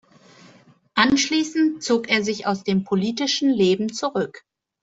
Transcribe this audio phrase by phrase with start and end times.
[0.95, 4.45] Anschließend zog er sich aus dem politischen Leben zurück.